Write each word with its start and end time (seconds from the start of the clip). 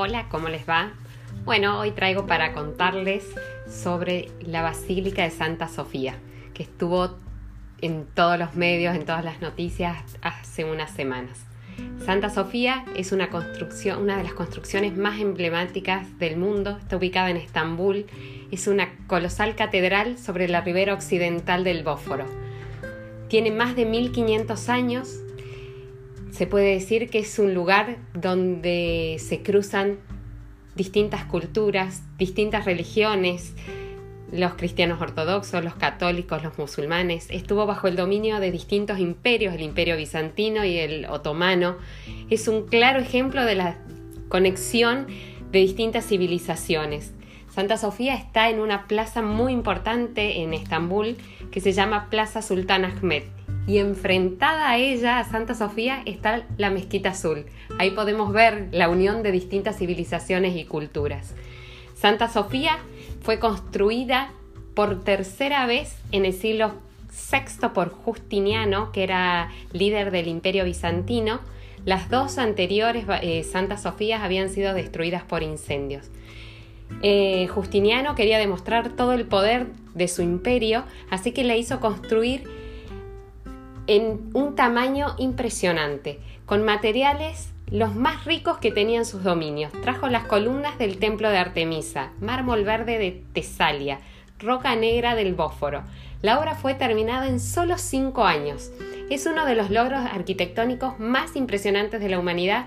Hola, 0.00 0.26
¿cómo 0.28 0.48
les 0.48 0.64
va? 0.64 0.92
Bueno, 1.44 1.80
hoy 1.80 1.90
traigo 1.90 2.28
para 2.28 2.52
contarles 2.52 3.24
sobre 3.68 4.28
la 4.40 4.62
Basílica 4.62 5.24
de 5.24 5.30
Santa 5.30 5.66
Sofía, 5.66 6.14
que 6.54 6.62
estuvo 6.62 7.16
en 7.80 8.06
todos 8.14 8.38
los 8.38 8.54
medios, 8.54 8.94
en 8.94 9.04
todas 9.04 9.24
las 9.24 9.40
noticias 9.40 9.96
hace 10.22 10.64
unas 10.64 10.92
semanas. 10.92 11.40
Santa 12.06 12.30
Sofía 12.30 12.84
es 12.94 13.10
una 13.10 13.28
construcción, 13.28 14.00
una 14.00 14.16
de 14.18 14.22
las 14.22 14.34
construcciones 14.34 14.96
más 14.96 15.18
emblemáticas 15.18 16.16
del 16.20 16.36
mundo. 16.36 16.78
Está 16.78 16.96
ubicada 16.96 17.30
en 17.30 17.36
Estambul. 17.36 18.06
Es 18.52 18.68
una 18.68 18.90
colosal 19.08 19.56
catedral 19.56 20.16
sobre 20.16 20.46
la 20.46 20.60
ribera 20.60 20.94
occidental 20.94 21.64
del 21.64 21.82
Bósforo. 21.82 22.26
Tiene 23.26 23.50
más 23.50 23.74
de 23.74 23.84
1500 23.84 24.68
años. 24.68 25.08
Se 26.30 26.46
puede 26.46 26.74
decir 26.74 27.10
que 27.10 27.18
es 27.18 27.38
un 27.38 27.54
lugar 27.54 27.96
donde 28.14 29.16
se 29.18 29.42
cruzan 29.42 29.98
distintas 30.74 31.24
culturas, 31.24 32.02
distintas 32.16 32.64
religiones, 32.64 33.54
los 34.30 34.54
cristianos 34.54 35.00
ortodoxos, 35.00 35.64
los 35.64 35.74
católicos, 35.74 36.42
los 36.42 36.58
musulmanes. 36.58 37.26
Estuvo 37.30 37.66
bajo 37.66 37.88
el 37.88 37.96
dominio 37.96 38.40
de 38.40 38.50
distintos 38.50 38.98
imperios, 38.98 39.54
el 39.54 39.62
imperio 39.62 39.96
bizantino 39.96 40.64
y 40.64 40.78
el 40.78 41.06
otomano. 41.06 41.76
Es 42.30 42.46
un 42.48 42.66
claro 42.66 43.00
ejemplo 43.00 43.44
de 43.44 43.54
la 43.54 43.78
conexión 44.28 45.06
de 45.50 45.60
distintas 45.60 46.06
civilizaciones. 46.06 47.12
Santa 47.50 47.78
Sofía 47.78 48.14
está 48.14 48.50
en 48.50 48.60
una 48.60 48.86
plaza 48.86 49.22
muy 49.22 49.52
importante 49.52 50.42
en 50.42 50.54
Estambul 50.54 51.16
que 51.50 51.60
se 51.60 51.72
llama 51.72 52.08
Plaza 52.10 52.42
Sultán 52.42 52.84
Ahmed. 52.84 53.24
Y 53.68 53.78
enfrentada 53.78 54.70
a 54.70 54.78
ella, 54.78 55.18
a 55.18 55.24
Santa 55.24 55.54
Sofía, 55.54 56.02
está 56.06 56.46
la 56.56 56.70
Mezquita 56.70 57.10
Azul. 57.10 57.44
Ahí 57.78 57.90
podemos 57.90 58.32
ver 58.32 58.68
la 58.72 58.88
unión 58.88 59.22
de 59.22 59.30
distintas 59.30 59.76
civilizaciones 59.76 60.56
y 60.56 60.64
culturas. 60.64 61.34
Santa 61.94 62.30
Sofía 62.30 62.78
fue 63.20 63.38
construida 63.38 64.30
por 64.72 65.04
tercera 65.04 65.66
vez 65.66 65.96
en 66.12 66.24
el 66.24 66.32
siglo 66.32 66.72
VI 67.10 67.68
por 67.74 67.90
Justiniano, 67.90 68.90
que 68.90 69.02
era 69.02 69.50
líder 69.72 70.12
del 70.12 70.28
imperio 70.28 70.64
bizantino. 70.64 71.40
Las 71.84 72.08
dos 72.08 72.38
anteriores 72.38 73.04
eh, 73.20 73.44
Santa 73.44 73.76
Sofías 73.76 74.22
habían 74.22 74.48
sido 74.48 74.72
destruidas 74.72 75.24
por 75.24 75.42
incendios. 75.42 76.10
Eh, 77.02 77.48
Justiniano 77.48 78.14
quería 78.14 78.38
demostrar 78.38 78.96
todo 78.96 79.12
el 79.12 79.26
poder 79.26 79.66
de 79.94 80.08
su 80.08 80.22
imperio, 80.22 80.84
así 81.10 81.32
que 81.32 81.44
la 81.44 81.54
hizo 81.54 81.80
construir 81.80 82.44
en 83.88 84.30
un 84.34 84.54
tamaño 84.54 85.14
impresionante, 85.18 86.20
con 86.44 86.62
materiales 86.62 87.52
los 87.70 87.94
más 87.94 88.26
ricos 88.26 88.58
que 88.58 88.70
tenían 88.70 89.06
sus 89.06 89.24
dominios. 89.24 89.72
Trajo 89.82 90.08
las 90.08 90.24
columnas 90.24 90.78
del 90.78 90.98
templo 90.98 91.30
de 91.30 91.38
Artemisa, 91.38 92.12
mármol 92.20 92.64
verde 92.64 92.98
de 92.98 93.24
Tesalia, 93.32 93.98
roca 94.38 94.76
negra 94.76 95.14
del 95.14 95.34
Bósforo. 95.34 95.82
La 96.20 96.38
obra 96.38 96.54
fue 96.54 96.74
terminada 96.74 97.28
en 97.28 97.40
solo 97.40 97.78
cinco 97.78 98.24
años. 98.24 98.70
Es 99.08 99.24
uno 99.24 99.46
de 99.46 99.54
los 99.54 99.70
logros 99.70 100.00
arquitectónicos 100.00 100.98
más 101.00 101.34
impresionantes 101.34 102.00
de 102.00 102.10
la 102.10 102.18
humanidad 102.18 102.66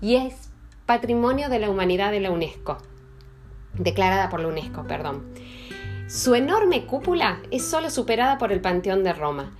y 0.00 0.16
es 0.16 0.50
patrimonio 0.86 1.50
de 1.50 1.58
la 1.58 1.68
humanidad 1.68 2.12
de 2.12 2.20
la 2.20 2.30
UNESCO, 2.30 2.78
declarada 3.74 4.30
por 4.30 4.40
la 4.40 4.48
UNESCO, 4.48 4.86
perdón. 4.86 5.34
Su 6.08 6.34
enorme 6.34 6.86
cúpula 6.86 7.40
es 7.50 7.62
solo 7.62 7.90
superada 7.90 8.38
por 8.38 8.52
el 8.52 8.60
Panteón 8.62 9.04
de 9.04 9.12
Roma 9.12 9.52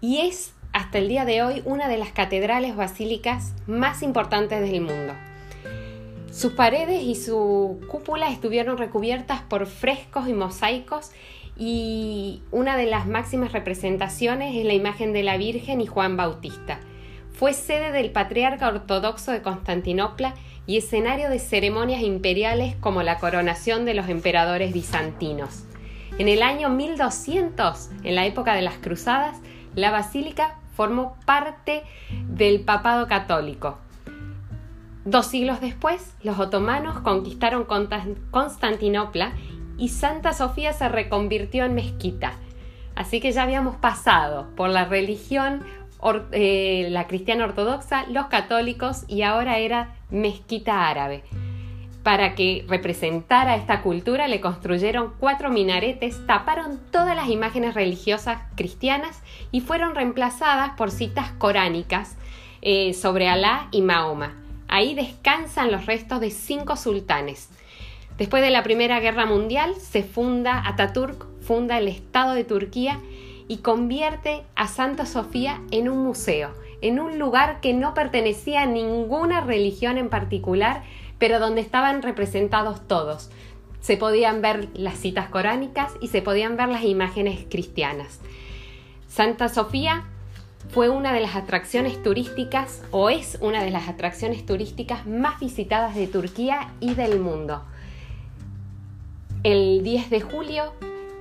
y 0.00 0.20
es 0.20 0.54
hasta 0.80 0.96
el 0.96 1.08
día 1.08 1.26
de 1.26 1.42
hoy 1.42 1.60
una 1.66 1.88
de 1.88 1.98
las 1.98 2.10
catedrales 2.10 2.74
basílicas 2.74 3.52
más 3.66 4.02
importantes 4.02 4.62
del 4.62 4.80
mundo. 4.80 5.12
Sus 6.32 6.54
paredes 6.54 7.02
y 7.02 7.16
su 7.16 7.80
cúpula 7.86 8.30
estuvieron 8.30 8.78
recubiertas 8.78 9.42
por 9.42 9.66
frescos 9.66 10.26
y 10.26 10.32
mosaicos 10.32 11.10
y 11.58 12.40
una 12.50 12.78
de 12.78 12.86
las 12.86 13.06
máximas 13.06 13.52
representaciones 13.52 14.56
es 14.56 14.64
la 14.64 14.72
imagen 14.72 15.12
de 15.12 15.22
la 15.22 15.36
Virgen 15.36 15.82
y 15.82 15.86
Juan 15.86 16.16
Bautista. 16.16 16.80
Fue 17.34 17.52
sede 17.52 17.92
del 17.92 18.10
patriarca 18.10 18.68
ortodoxo 18.68 19.32
de 19.32 19.42
Constantinopla 19.42 20.34
y 20.66 20.78
escenario 20.78 21.28
de 21.28 21.40
ceremonias 21.40 22.00
imperiales 22.00 22.74
como 22.76 23.02
la 23.02 23.18
coronación 23.18 23.84
de 23.84 23.92
los 23.92 24.08
emperadores 24.08 24.72
bizantinos. 24.72 25.64
En 26.16 26.28
el 26.28 26.42
año 26.42 26.70
1200, 26.70 27.90
en 28.02 28.14
la 28.14 28.24
época 28.24 28.54
de 28.54 28.62
las 28.62 28.78
cruzadas, 28.78 29.36
la 29.74 29.90
basílica 29.90 30.56
formó 30.80 31.14
parte 31.26 31.82
del 32.26 32.62
papado 32.62 33.06
católico. 33.06 33.76
Dos 35.04 35.26
siglos 35.26 35.60
después, 35.60 36.14
los 36.22 36.38
otomanos 36.38 37.00
conquistaron 37.00 37.66
Constantinopla 38.30 39.32
y 39.76 39.90
Santa 39.90 40.32
Sofía 40.32 40.72
se 40.72 40.88
reconvirtió 40.88 41.66
en 41.66 41.74
mezquita. 41.74 42.32
Así 42.94 43.20
que 43.20 43.30
ya 43.30 43.42
habíamos 43.42 43.76
pasado 43.76 44.48
por 44.56 44.70
la 44.70 44.86
religión, 44.86 45.64
eh, 46.32 46.88
la 46.90 47.06
cristiana 47.06 47.44
ortodoxa, 47.44 48.06
los 48.06 48.28
católicos 48.28 49.04
y 49.06 49.20
ahora 49.20 49.58
era 49.58 49.96
mezquita 50.08 50.88
árabe. 50.88 51.24
Para 52.02 52.34
que 52.34 52.64
representara 52.66 53.56
esta 53.56 53.82
cultura 53.82 54.26
le 54.26 54.40
construyeron 54.40 55.12
cuatro 55.18 55.50
minaretes, 55.50 56.26
taparon 56.26 56.80
todas 56.90 57.14
las 57.14 57.28
imágenes 57.28 57.74
religiosas 57.74 58.40
cristianas 58.56 59.22
y 59.52 59.60
fueron 59.60 59.94
reemplazadas 59.94 60.70
por 60.78 60.90
citas 60.90 61.30
coránicas 61.32 62.16
eh, 62.62 62.94
sobre 62.94 63.28
Alá 63.28 63.68
y 63.70 63.82
Mahoma. 63.82 64.34
Ahí 64.68 64.94
descansan 64.94 65.70
los 65.70 65.84
restos 65.84 66.20
de 66.20 66.30
cinco 66.30 66.76
sultanes. 66.76 67.50
Después 68.16 68.42
de 68.42 68.50
la 68.50 68.62
Primera 68.62 69.00
Guerra 69.00 69.26
Mundial 69.26 69.74
se 69.74 70.02
funda 70.02 70.66
Ataturk, 70.66 71.26
funda 71.42 71.76
el 71.76 71.88
Estado 71.88 72.32
de 72.34 72.44
Turquía 72.44 72.98
y 73.48 73.58
convierte 73.58 74.42
a 74.54 74.68
Santa 74.68 75.06
Sofía 75.06 75.60
en 75.70 75.88
un 75.88 75.98
museo, 76.04 76.52
en 76.82 77.00
un 77.00 77.18
lugar 77.18 77.60
que 77.60 77.74
no 77.74 77.94
pertenecía 77.94 78.62
a 78.62 78.66
ninguna 78.66 79.40
religión 79.40 79.98
en 79.98 80.08
particular, 80.08 80.82
pero 81.18 81.38
donde 81.38 81.60
estaban 81.60 82.02
representados 82.02 82.86
todos. 82.86 83.30
Se 83.80 83.96
podían 83.96 84.42
ver 84.42 84.68
las 84.74 84.98
citas 84.98 85.28
coránicas 85.28 85.92
y 86.00 86.08
se 86.08 86.22
podían 86.22 86.56
ver 86.56 86.68
las 86.68 86.84
imágenes 86.84 87.46
cristianas. 87.48 88.20
Santa 89.08 89.48
Sofía 89.48 90.04
fue 90.68 90.88
una 90.88 91.12
de 91.12 91.20
las 91.20 91.34
atracciones 91.34 92.02
turísticas 92.02 92.82
o 92.90 93.10
es 93.10 93.38
una 93.40 93.64
de 93.64 93.70
las 93.70 93.88
atracciones 93.88 94.46
turísticas 94.46 95.06
más 95.06 95.40
visitadas 95.40 95.94
de 95.94 96.06
Turquía 96.06 96.72
y 96.78 96.94
del 96.94 97.18
mundo. 97.18 97.64
El 99.42 99.82
10 99.82 100.10
de 100.10 100.20
julio, 100.20 100.74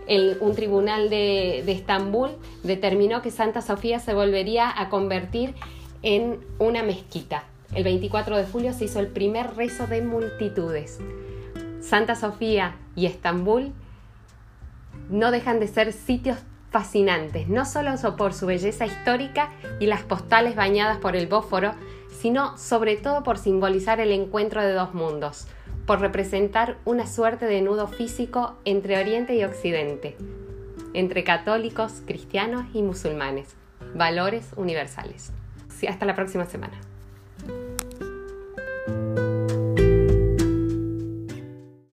un 0.09 0.55
tribunal 0.55 1.09
de, 1.09 1.63
de 1.65 1.71
Estambul 1.71 2.31
determinó 2.63 3.21
que 3.21 3.31
Santa 3.31 3.61
Sofía 3.61 3.99
se 3.99 4.13
volvería 4.13 4.71
a 4.75 4.89
convertir 4.89 5.53
en 6.01 6.39
una 6.57 6.83
mezquita. 6.83 7.43
El 7.73 7.83
24 7.83 8.37
de 8.37 8.45
julio 8.45 8.73
se 8.73 8.85
hizo 8.85 8.99
el 8.99 9.07
primer 9.07 9.55
rezo 9.55 9.85
de 9.85 10.01
multitudes. 10.01 10.99
Santa 11.81 12.15
Sofía 12.15 12.75
y 12.95 13.05
Estambul 13.05 13.73
no 15.09 15.31
dejan 15.31 15.59
de 15.59 15.67
ser 15.67 15.93
sitios 15.93 16.39
fascinantes, 16.71 17.47
no 17.47 17.65
solo 17.65 17.91
por 18.15 18.33
su 18.33 18.45
belleza 18.45 18.85
histórica 18.85 19.51
y 19.79 19.87
las 19.87 20.03
postales 20.03 20.55
bañadas 20.55 20.97
por 20.99 21.15
el 21.15 21.27
Bósforo, 21.27 21.73
sino 22.19 22.57
sobre 22.57 22.97
todo 22.97 23.23
por 23.23 23.37
simbolizar 23.37 23.99
el 23.99 24.11
encuentro 24.11 24.61
de 24.61 24.73
dos 24.73 24.93
mundos, 24.93 25.47
por 25.89 26.01
representar 26.01 26.77
una 26.85 27.07
suerte 27.07 27.47
de 27.47 27.63
nudo 27.63 27.87
físico 27.87 28.59
entre 28.63 28.99
Oriente 28.99 29.33
y 29.33 29.43
Occidente, 29.43 30.15
entre 30.93 31.23
católicos, 31.23 32.03
cristianos 32.05 32.65
y 32.75 32.83
musulmanes, 32.83 33.55
valores 33.95 34.51
universales. 34.55 35.31
hasta 35.87 36.05
la 36.05 36.13
próxima 36.13 36.45
semana. 36.45 36.79